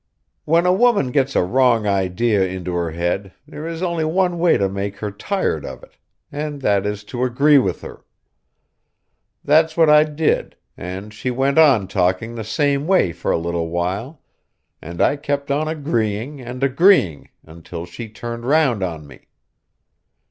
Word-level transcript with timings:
When 0.45 0.65
a 0.65 0.73
woman 0.73 1.11
gets 1.11 1.35
a 1.35 1.43
wrong 1.43 1.85
idea 1.85 2.43
into 2.43 2.73
her 2.73 2.89
head, 2.89 3.33
there 3.47 3.67
is 3.67 3.83
only 3.83 4.03
one 4.03 4.39
way 4.39 4.57
to 4.57 4.67
make 4.67 4.97
her 4.97 5.11
tired 5.11 5.63
of 5.63 5.83
it, 5.83 5.95
and 6.31 6.59
that 6.63 6.87
is 6.87 7.03
to 7.03 7.23
agree 7.23 7.59
with 7.59 7.81
her. 7.81 8.03
That's 9.43 9.77
what 9.77 9.91
I 9.91 10.05
did, 10.05 10.55
and 10.75 11.13
she 11.13 11.29
went 11.29 11.59
on 11.59 11.87
talking 11.87 12.33
the 12.33 12.43
same 12.43 12.87
way 12.87 13.11
for 13.13 13.29
a 13.29 13.37
little 13.37 13.69
while, 13.69 14.23
and 14.81 14.99
I 15.03 15.17
kept 15.17 15.51
on 15.51 15.67
agreeing 15.67 16.41
and 16.41 16.63
agreeing 16.63 17.29
until 17.45 17.85
she 17.85 18.09
turned 18.09 18.45
round 18.47 18.81
on 18.81 19.05
me. 19.05 19.27